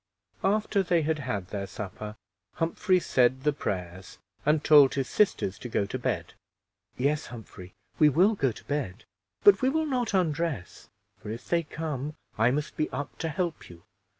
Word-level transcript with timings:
After 0.43 0.81
they 0.81 1.03
had 1.03 1.19
had 1.19 1.49
their 1.49 1.67
supper, 1.67 2.15
Humphrey 2.55 2.99
said 2.99 3.43
the 3.43 3.53
prayers, 3.53 4.17
and 4.43 4.63
told 4.63 4.95
his 4.95 5.07
sisters 5.07 5.59
to 5.59 5.69
go 5.69 5.85
to 5.85 5.99
bed. 5.99 6.33
"Yes, 6.97 7.27
Humphrey, 7.27 7.75
we 7.99 8.09
will 8.09 8.33
go 8.33 8.51
to 8.51 8.63
bed, 8.63 9.05
but 9.43 9.61
we 9.61 9.69
will 9.69 9.85
not 9.85 10.15
undress, 10.15 10.89
for 11.21 11.29
if 11.29 11.47
they 11.47 11.61
come, 11.61 12.15
I 12.35 12.49
must 12.49 12.75
be 12.77 12.89
up 12.89 13.15
to 13.19 13.29
help 13.29 13.69
you. 13.69 13.83